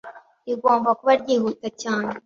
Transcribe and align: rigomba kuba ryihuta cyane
rigomba 0.47 0.89
kuba 0.99 1.11
ryihuta 1.21 1.67
cyane 1.81 2.11